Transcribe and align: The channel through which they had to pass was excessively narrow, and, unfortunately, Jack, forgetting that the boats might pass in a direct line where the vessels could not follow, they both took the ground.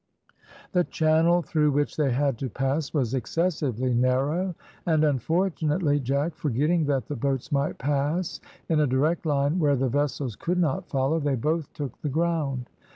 The 0.71 0.83
channel 0.83 1.43
through 1.43 1.69
which 1.73 1.95
they 1.95 2.11
had 2.11 2.39
to 2.39 2.49
pass 2.49 2.91
was 2.91 3.13
excessively 3.13 3.93
narrow, 3.93 4.55
and, 4.87 5.03
unfortunately, 5.03 5.99
Jack, 5.99 6.33
forgetting 6.33 6.85
that 6.85 7.05
the 7.05 7.15
boats 7.15 7.51
might 7.51 7.77
pass 7.77 8.41
in 8.67 8.79
a 8.79 8.87
direct 8.87 9.27
line 9.27 9.59
where 9.59 9.75
the 9.75 9.89
vessels 9.89 10.35
could 10.35 10.57
not 10.57 10.89
follow, 10.89 11.19
they 11.19 11.35
both 11.35 11.71
took 11.73 12.01
the 12.01 12.09
ground. 12.09 12.67